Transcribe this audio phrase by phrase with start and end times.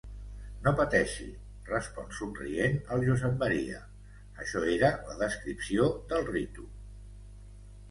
[0.67, 1.27] No pateixi
[1.67, 3.83] –respon somrient el Josep Maria–,
[4.45, 6.69] això era la descripció del ritu.